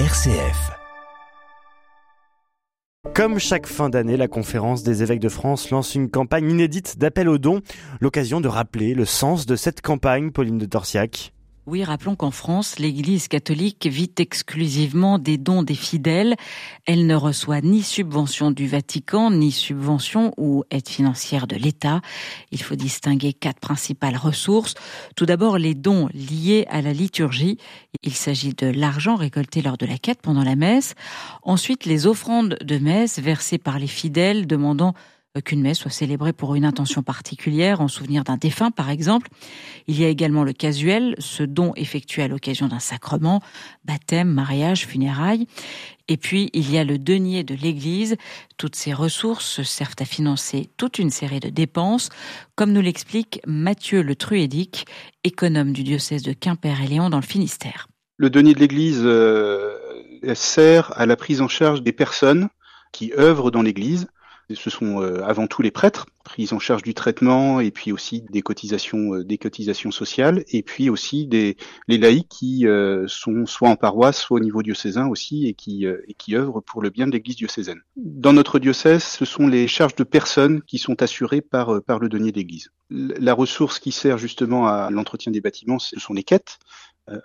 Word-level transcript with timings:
RCF. 0.00 0.72
Comme 3.14 3.38
chaque 3.38 3.68
fin 3.68 3.90
d'année, 3.90 4.16
la 4.16 4.26
conférence 4.26 4.82
des 4.82 5.04
évêques 5.04 5.20
de 5.20 5.28
France 5.28 5.70
lance 5.70 5.94
une 5.94 6.10
campagne 6.10 6.50
inédite 6.50 6.98
d'appel 6.98 7.28
aux 7.28 7.38
dons, 7.38 7.60
l'occasion 8.00 8.40
de 8.40 8.48
rappeler 8.48 8.94
le 8.94 9.04
sens 9.04 9.46
de 9.46 9.54
cette 9.54 9.82
campagne, 9.82 10.32
Pauline 10.32 10.58
de 10.58 10.66
Torsiac. 10.66 11.33
Oui, 11.66 11.82
rappelons 11.82 12.14
qu'en 12.14 12.30
France, 12.30 12.78
l'Église 12.78 13.26
catholique 13.26 13.86
vit 13.86 14.12
exclusivement 14.18 15.18
des 15.18 15.38
dons 15.38 15.62
des 15.62 15.74
fidèles. 15.74 16.34
Elle 16.84 17.06
ne 17.06 17.14
reçoit 17.14 17.62
ni 17.62 17.82
subvention 17.82 18.50
du 18.50 18.66
Vatican, 18.66 19.30
ni 19.30 19.50
subvention 19.50 20.34
ou 20.36 20.64
aide 20.70 20.86
financière 20.86 21.46
de 21.46 21.56
l'État. 21.56 22.02
Il 22.50 22.60
faut 22.60 22.74
distinguer 22.74 23.32
quatre 23.32 23.60
principales 23.60 24.18
ressources. 24.18 24.74
Tout 25.16 25.24
d'abord, 25.24 25.56
les 25.56 25.74
dons 25.74 26.10
liés 26.12 26.66
à 26.68 26.82
la 26.82 26.92
liturgie. 26.92 27.56
Il 28.02 28.12
s'agit 28.12 28.52
de 28.52 28.66
l'argent 28.66 29.14
récolté 29.14 29.62
lors 29.62 29.78
de 29.78 29.86
la 29.86 29.96
quête 29.96 30.20
pendant 30.20 30.44
la 30.44 30.56
messe. 30.56 30.94
Ensuite, 31.42 31.86
les 31.86 32.06
offrandes 32.06 32.58
de 32.62 32.76
messe 32.76 33.18
versées 33.18 33.56
par 33.56 33.78
les 33.78 33.86
fidèles 33.86 34.46
demandant 34.46 34.92
qu'une 35.42 35.62
messe 35.62 35.78
soit 35.78 35.90
célébrée 35.90 36.32
pour 36.32 36.54
une 36.54 36.64
intention 36.64 37.02
particulière, 37.02 37.80
en 37.80 37.88
souvenir 37.88 38.22
d'un 38.22 38.36
défunt 38.36 38.70
par 38.70 38.90
exemple. 38.90 39.28
Il 39.88 39.98
y 40.00 40.04
a 40.04 40.08
également 40.08 40.44
le 40.44 40.52
casuel, 40.52 41.16
ce 41.18 41.42
don 41.42 41.72
effectué 41.74 42.22
à 42.22 42.28
l'occasion 42.28 42.68
d'un 42.68 42.78
sacrement, 42.78 43.42
baptême, 43.84 44.28
mariage, 44.28 44.86
funérailles. 44.86 45.46
Et 46.06 46.18
puis, 46.18 46.50
il 46.52 46.70
y 46.70 46.78
a 46.78 46.84
le 46.84 46.98
denier 46.98 47.42
de 47.42 47.54
l'Église. 47.54 48.16
Toutes 48.58 48.76
ces 48.76 48.92
ressources 48.92 49.62
servent 49.62 49.96
à 49.98 50.04
financer 50.04 50.70
toute 50.76 50.98
une 50.98 51.10
série 51.10 51.40
de 51.40 51.48
dépenses, 51.48 52.10
comme 52.54 52.72
nous 52.72 52.82
l'explique 52.82 53.40
Mathieu 53.46 54.02
Le 54.02 54.14
Truédic, 54.14 54.86
économe 55.24 55.72
du 55.72 55.82
diocèse 55.82 56.22
de 56.22 56.32
Quimper 56.32 56.80
et 56.82 56.86
Léon 56.86 57.10
dans 57.10 57.18
le 57.18 57.22
Finistère. 57.22 57.88
Le 58.18 58.30
denier 58.30 58.54
de 58.54 58.60
l'Église 58.60 59.00
euh, 59.02 59.76
sert 60.34 60.92
à 60.96 61.06
la 61.06 61.16
prise 61.16 61.40
en 61.40 61.48
charge 61.48 61.82
des 61.82 61.92
personnes 61.92 62.48
qui 62.92 63.12
œuvrent 63.18 63.50
dans 63.50 63.62
l'Église 63.62 64.06
ce 64.52 64.68
sont 64.68 65.00
euh, 65.00 65.22
avant 65.24 65.46
tout 65.46 65.62
les 65.62 65.70
prêtres, 65.70 66.06
pris 66.24 66.48
en 66.52 66.58
charge 66.58 66.82
du 66.82 66.94
traitement 66.94 67.60
et 67.60 67.70
puis 67.70 67.92
aussi 67.92 68.22
des 68.30 68.42
cotisations, 68.42 69.14
euh, 69.14 69.24
des 69.24 69.38
cotisations 69.38 69.90
sociales, 69.90 70.44
et 70.48 70.62
puis 70.62 70.90
aussi 70.90 71.26
des, 71.26 71.56
les 71.88 71.98
laïcs 71.98 72.28
qui 72.28 72.66
euh, 72.66 73.06
sont 73.08 73.46
soit 73.46 73.68
en 73.68 73.76
paroisse, 73.76 74.18
soit 74.18 74.36
au 74.36 74.40
niveau 74.40 74.62
diocésain 74.62 75.06
aussi, 75.06 75.46
et 75.46 75.54
qui, 75.54 75.86
et 75.86 76.36
œuvrent 76.36 76.62
pour 76.62 76.82
le 76.82 76.90
bien 76.90 77.06
de 77.06 77.12
l'Église 77.12 77.36
diocésaine. 77.36 77.80
Dans 77.96 78.32
notre 78.32 78.58
diocèse, 78.58 79.02
ce 79.02 79.24
sont 79.24 79.46
les 79.46 79.66
charges 79.68 79.94
de 79.94 80.04
personnes 80.04 80.62
qui 80.62 80.78
sont 80.78 81.02
assurées 81.02 81.40
par, 81.40 81.82
par 81.82 81.98
le 81.98 82.08
denier 82.08 82.32
d'Église. 82.32 82.70
La 82.90 83.32
ressource 83.32 83.78
qui 83.78 83.92
sert 83.92 84.18
justement 84.18 84.66
à 84.66 84.90
l'entretien 84.90 85.32
des 85.32 85.40
bâtiments, 85.40 85.78
ce 85.78 85.98
sont 85.98 86.12
les 86.12 86.24
quêtes, 86.24 86.58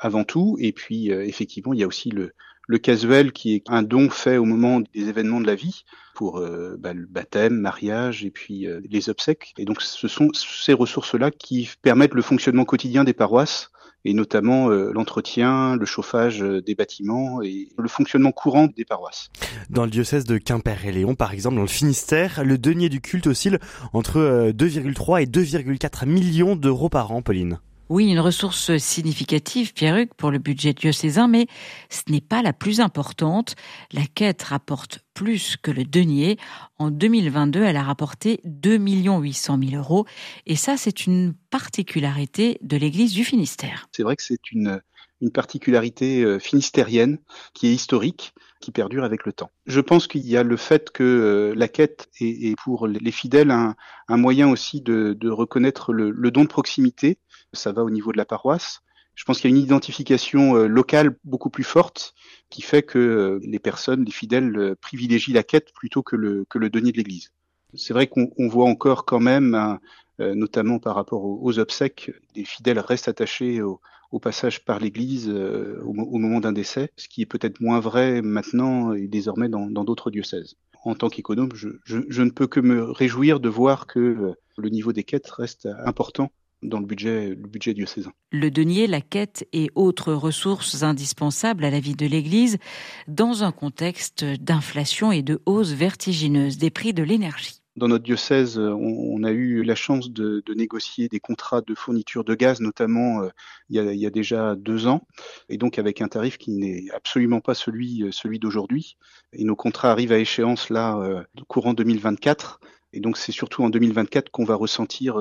avant 0.00 0.24
tout, 0.24 0.56
et 0.58 0.72
puis 0.72 1.10
effectivement, 1.10 1.72
il 1.72 1.80
y 1.80 1.84
a 1.84 1.86
aussi 1.86 2.10
le, 2.10 2.32
le 2.68 2.78
casuel 2.78 3.32
qui 3.32 3.54
est 3.54 3.64
un 3.68 3.82
don 3.82 4.10
fait 4.10 4.36
au 4.36 4.44
moment 4.44 4.80
des 4.80 5.08
événements 5.08 5.40
de 5.40 5.46
la 5.46 5.56
vie 5.56 5.84
pour 6.14 6.38
euh, 6.38 6.76
bah, 6.78 6.92
le 6.92 7.06
baptême, 7.06 7.54
mariage 7.54 8.24
et 8.24 8.30
puis 8.30 8.66
euh, 8.66 8.80
les 8.88 9.08
obsèques. 9.08 9.54
Et 9.56 9.64
donc 9.64 9.80
ce 9.80 10.06
sont 10.06 10.28
ces 10.34 10.74
ressources-là 10.74 11.30
qui 11.30 11.70
permettent 11.80 12.14
le 12.14 12.22
fonctionnement 12.22 12.66
quotidien 12.66 13.04
des 13.04 13.14
paroisses 13.14 13.70
et 14.04 14.12
notamment 14.12 14.70
euh, 14.70 14.92
l'entretien, 14.92 15.76
le 15.76 15.86
chauffage 15.86 16.40
des 16.40 16.74
bâtiments 16.74 17.40
et 17.42 17.68
le 17.76 17.88
fonctionnement 17.88 18.32
courant 18.32 18.68
des 18.76 18.84
paroisses. 18.84 19.30
Dans 19.70 19.84
le 19.84 19.90
diocèse 19.90 20.24
de 20.24 20.36
Quimper 20.36 20.84
et 20.84 20.92
Léon, 20.92 21.14
par 21.14 21.32
exemple, 21.32 21.56
dans 21.56 21.62
le 21.62 21.68
Finistère, 21.68 22.44
le 22.44 22.58
denier 22.58 22.90
du 22.90 23.00
culte 23.00 23.28
oscille 23.28 23.58
entre 23.94 24.50
2,3 24.50 25.22
et 25.22 25.26
2,4 25.26 26.06
millions 26.06 26.54
d'euros 26.54 26.90
par 26.90 27.12
an, 27.12 27.22
Pauline. 27.22 27.60
Oui, 27.88 28.10
une 28.10 28.20
ressource 28.20 28.76
significative, 28.76 29.72
Pierruc, 29.72 30.12
pour 30.14 30.30
le 30.30 30.38
budget 30.38 30.74
diocésain, 30.74 31.26
mais 31.26 31.46
ce 31.88 32.02
n'est 32.08 32.20
pas 32.20 32.42
la 32.42 32.52
plus 32.52 32.80
importante. 32.80 33.56
La 33.92 34.02
quête 34.04 34.42
rapporte 34.42 35.00
plus 35.14 35.56
que 35.56 35.70
le 35.70 35.84
denier. 35.84 36.36
En 36.78 36.90
2022, 36.90 37.62
elle 37.62 37.76
a 37.76 37.82
rapporté 37.82 38.40
2 38.44 38.76
800 38.76 39.58
000 39.70 39.82
euros. 39.82 40.04
Et 40.44 40.54
ça, 40.54 40.76
c'est 40.76 41.06
une 41.06 41.32
particularité 41.48 42.58
de 42.60 42.76
l'église 42.76 43.14
du 43.14 43.24
Finistère. 43.24 43.88
C'est 43.92 44.02
vrai 44.02 44.16
que 44.16 44.22
c'est 44.22 44.52
une, 44.52 44.82
une 45.20 45.30
particularité 45.30 46.22
euh, 46.22 46.38
finistérienne 46.38 47.18
qui 47.54 47.68
est 47.68 47.72
historique 47.72 48.34
qui 48.60 48.70
perdure 48.72 49.04
avec 49.04 49.24
le 49.24 49.32
temps. 49.32 49.50
Je 49.66 49.80
pense 49.80 50.06
qu'il 50.06 50.26
y 50.26 50.36
a 50.36 50.42
le 50.42 50.56
fait 50.56 50.90
que 50.90 51.04
euh, 51.04 51.54
la 51.56 51.68
quête 51.68 52.08
est, 52.20 52.58
pour 52.58 52.86
les 52.86 53.12
fidèles 53.12 53.50
un, 53.50 53.76
moyen 54.08 54.50
aussi 54.50 54.80
de, 54.80 55.16
reconnaître 55.28 55.92
le, 55.92 56.30
don 56.30 56.42
de 56.42 56.48
proximité 56.48 57.18
ça 57.52 57.72
va 57.72 57.82
au 57.82 57.90
niveau 57.90 58.12
de 58.12 58.16
la 58.16 58.24
paroisse. 58.24 58.80
Je 59.18 59.24
pense 59.24 59.40
qu'il 59.40 59.50
y 59.50 59.52
a 59.52 59.56
une 59.56 59.62
identification 59.64 60.54
euh, 60.54 60.68
locale 60.68 61.16
beaucoup 61.24 61.50
plus 61.50 61.64
forte 61.64 62.14
qui 62.50 62.62
fait 62.62 62.84
que 62.84 62.98
euh, 63.00 63.40
les 63.42 63.58
personnes, 63.58 64.04
les 64.04 64.12
fidèles, 64.12 64.56
euh, 64.56 64.74
privilégient 64.80 65.32
la 65.32 65.42
quête 65.42 65.72
plutôt 65.74 66.04
que 66.04 66.14
le, 66.14 66.44
que 66.48 66.56
le 66.56 66.70
denier 66.70 66.92
de 66.92 66.98
l'Église. 66.98 67.32
C'est 67.74 67.92
vrai 67.92 68.06
qu'on 68.06 68.30
voit 68.48 68.68
encore 68.68 69.04
quand 69.04 69.20
même, 69.20 69.78
notamment 70.18 70.78
par 70.78 70.94
rapport 70.94 71.22
aux, 71.22 71.58
obsèques, 71.58 72.10
des 72.34 72.46
fidèles 72.46 72.78
restent 72.78 73.08
attachés 73.08 73.60
au, 73.60 73.78
passage 74.22 74.64
par 74.64 74.78
l'Église 74.78 75.28
au, 75.28 75.92
moment 75.92 76.40
d'un 76.40 76.52
décès, 76.52 76.90
ce 76.96 77.08
qui 77.08 77.20
est 77.20 77.26
peut-être 77.26 77.60
moins 77.60 77.78
vrai 77.78 78.22
maintenant 78.22 78.94
et 78.94 79.06
désormais 79.06 79.50
dans 79.50 79.84
d'autres 79.84 80.10
diocèses. 80.10 80.56
En 80.84 80.94
tant 80.94 81.10
qu'économe, 81.10 81.50
je, 81.52 81.68
je, 81.84 82.22
ne 82.22 82.30
peux 82.30 82.46
que 82.46 82.60
me 82.60 82.84
réjouir 82.84 83.38
de 83.38 83.50
voir 83.50 83.86
que 83.86 84.34
le 84.56 84.68
niveau 84.70 84.94
des 84.94 85.04
quêtes 85.04 85.28
reste 85.28 85.68
important 85.84 86.32
dans 86.62 86.80
le 86.80 86.86
budget, 86.86 87.30
le 87.30 87.48
budget 87.48 87.74
diocésain. 87.74 88.12
Le 88.32 88.50
denier, 88.50 88.86
la 88.86 89.00
quête 89.00 89.46
et 89.52 89.70
autres 89.74 90.12
ressources 90.12 90.82
indispensables 90.82 91.64
à 91.64 91.70
la 91.70 91.80
vie 91.80 91.94
de 91.94 92.06
l'Église 92.06 92.58
dans 93.06 93.44
un 93.44 93.52
contexte 93.52 94.24
d'inflation 94.24 95.12
et 95.12 95.22
de 95.22 95.40
hausse 95.46 95.72
vertigineuse 95.72 96.58
des 96.58 96.70
prix 96.70 96.92
de 96.92 97.02
l'énergie. 97.02 97.62
Dans 97.78 97.86
notre 97.86 98.02
diocèse, 98.02 98.58
on, 98.58 99.22
a 99.22 99.30
eu 99.30 99.62
la 99.62 99.76
chance 99.76 100.10
de, 100.10 100.42
négocier 100.52 101.06
des 101.06 101.20
contrats 101.20 101.60
de 101.60 101.76
fourniture 101.76 102.24
de 102.24 102.34
gaz, 102.34 102.58
notamment 102.58 103.22
euh, 103.22 103.28
il, 103.70 103.76
y 103.76 104.06
a, 104.06 104.10
déjà 104.10 104.56
deux 104.56 104.88
ans, 104.88 105.06
et 105.48 105.58
donc 105.58 105.78
avec 105.78 106.02
un 106.02 106.08
tarif 106.08 106.38
qui 106.38 106.50
n'est 106.50 106.90
absolument 106.92 107.40
pas 107.40 107.54
celui, 107.54 108.02
euh, 108.02 108.10
celui 108.10 108.40
d'aujourd'hui. 108.40 108.96
Et 109.32 109.44
nos 109.44 109.54
contrats 109.54 109.92
arrivent 109.92 110.10
à 110.10 110.18
échéance 110.18 110.70
là, 110.70 110.98
euh, 110.98 111.22
courant 111.46 111.72
2024. 111.72 112.58
Et 112.94 112.98
donc 112.98 113.16
c'est 113.16 113.30
surtout 113.30 113.62
en 113.62 113.70
2024 113.70 114.30
qu'on 114.30 114.44
va 114.44 114.56
ressentir 114.56 115.16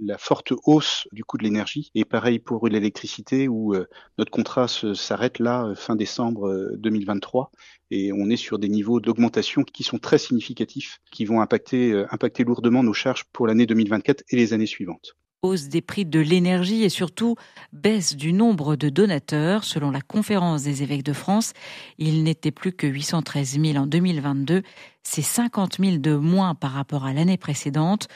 la 0.00 0.18
forte 0.18 0.52
hausse 0.64 1.08
du 1.12 1.24
coût 1.24 1.38
de 1.38 1.44
l'énergie. 1.44 1.90
Et 1.94 2.04
pareil 2.04 2.38
pour 2.38 2.68
l'électricité 2.68 3.48
où 3.48 3.74
euh, 3.74 3.86
notre 4.18 4.30
contrat 4.30 4.68
s'arrête 4.68 5.38
là 5.38 5.66
euh, 5.66 5.74
fin 5.74 5.96
décembre 5.96 6.72
2023 6.76 7.50
euh, 7.52 7.56
et 7.90 8.12
on 8.12 8.28
est 8.30 8.36
sur 8.36 8.58
des 8.58 8.68
niveaux 8.68 9.00
d'augmentation 9.00 9.62
qui 9.62 9.84
sont 9.84 9.98
très 9.98 10.18
significatifs, 10.18 10.98
qui 11.10 11.24
vont 11.24 11.40
impacter, 11.40 12.04
impacter 12.10 12.44
lourdement 12.44 12.82
nos 12.82 12.92
charges 12.92 13.24
pour 13.32 13.46
l'année 13.46 13.66
2024 13.66 14.24
et 14.30 14.36
les 14.36 14.52
années 14.52 14.66
suivantes 14.66 15.16
hausse 15.46 15.68
des 15.68 15.80
prix 15.80 16.04
de 16.04 16.20
l'énergie 16.20 16.82
et 16.84 16.88
surtout 16.88 17.36
baisse 17.72 18.16
du 18.16 18.32
nombre 18.32 18.76
de 18.76 18.88
donateurs. 18.88 19.64
Selon 19.64 19.90
la 19.90 20.00
conférence 20.00 20.64
des 20.64 20.82
évêques 20.82 21.04
de 21.04 21.12
France, 21.12 21.52
il 21.98 22.24
n'était 22.24 22.50
plus 22.50 22.72
que 22.72 22.86
813 22.86 23.60
000 23.60 23.76
en 23.76 23.86
2022. 23.86 24.62
C'est 25.02 25.22
50 25.22 25.78
000 25.78 25.98
de 25.98 26.14
moins 26.16 26.54
par 26.54 26.72
rapport 26.72 27.04
à 27.04 27.12
l'année 27.12 27.36
précédente. 27.36 28.08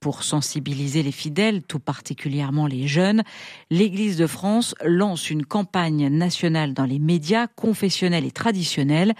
Pour 0.00 0.22
sensibiliser 0.22 1.02
les 1.02 1.10
fidèles, 1.10 1.64
tout 1.64 1.80
particulièrement 1.80 2.68
les 2.68 2.86
jeunes, 2.86 3.24
l'Église 3.68 4.16
de 4.16 4.28
France 4.28 4.76
lance 4.84 5.28
une 5.28 5.44
campagne 5.44 6.08
nationale 6.08 6.72
dans 6.72 6.84
les 6.84 7.00
médias 7.00 7.48
confessionnels 7.48 8.24
et 8.24 8.30
traditionnels, 8.30 9.14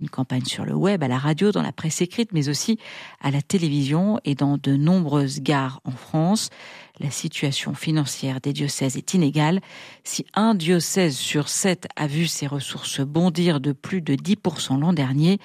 une 0.00 0.10
campagne 0.10 0.44
sur 0.44 0.64
le 0.64 0.74
web, 0.74 1.04
à 1.04 1.08
la 1.08 1.18
radio, 1.18 1.52
dans 1.52 1.62
la 1.62 1.70
presse 1.70 2.00
écrite, 2.00 2.32
mais 2.32 2.48
aussi 2.48 2.76
à 3.20 3.30
la 3.30 3.40
télévision 3.40 4.18
et 4.24 4.34
dans 4.34 4.58
de 4.58 4.74
nombreuses 4.74 5.40
gares 5.42 5.80
en 5.84 5.92
France. 5.92 6.50
La 6.98 7.12
situation 7.12 7.74
financière 7.74 8.40
des 8.40 8.52
diocèses 8.52 8.96
est 8.96 9.14
inégale. 9.14 9.60
Si 10.02 10.26
un 10.34 10.56
diocèse 10.56 11.16
sur 11.16 11.48
sept 11.48 11.86
a 11.94 12.08
vu 12.08 12.26
ses 12.26 12.48
ressources 12.48 13.00
bondir 13.00 13.60
de 13.60 13.70
plus 13.70 14.02
de 14.02 14.16
10% 14.16 14.80
l'an 14.80 14.92
dernier, 14.92 15.38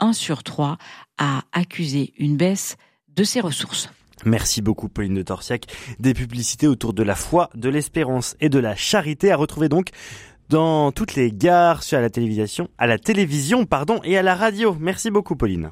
un 0.00 0.12
sur 0.12 0.42
trois 0.42 0.78
a 1.16 1.44
accusé 1.52 2.12
une 2.18 2.36
baisse 2.36 2.76
de 3.14 3.22
ses 3.22 3.40
ressources. 3.40 3.88
Merci 4.24 4.62
beaucoup 4.62 4.88
Pauline 4.88 5.14
de 5.14 5.22
Torsiac. 5.22 5.66
Des 5.98 6.14
publicités 6.14 6.66
autour 6.66 6.92
de 6.92 7.02
la 7.02 7.14
foi, 7.14 7.50
de 7.54 7.68
l'espérance 7.68 8.36
et 8.40 8.48
de 8.48 8.58
la 8.58 8.74
charité 8.74 9.30
à 9.30 9.36
retrouver 9.36 9.68
donc 9.68 9.90
dans 10.48 10.92
toutes 10.92 11.14
les 11.14 11.32
gares, 11.32 11.82
sur 11.82 12.00
la 12.00 12.08
télévision, 12.08 12.68
à 12.78 12.86
la 12.86 12.98
télévision 12.98 13.66
pardon 13.66 14.00
et 14.04 14.16
à 14.16 14.22
la 14.22 14.34
radio. 14.34 14.76
Merci 14.80 15.10
beaucoup 15.10 15.36
Pauline. 15.36 15.70